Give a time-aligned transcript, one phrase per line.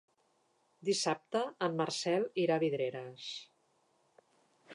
[0.89, 3.29] Dissabte en Marcel irà a Vidreres.